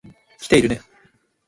[0.39, 0.81] 来ているね。